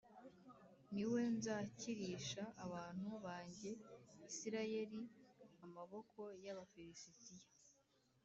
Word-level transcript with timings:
ni 0.93 1.03
we 1.11 1.21
nzakirisha 1.35 2.43
abantu 2.65 3.09
banjye 3.25 3.71
Isirayeli 4.29 4.99
amaboko 5.65 6.19
y’Abafilisitiya 6.45 7.47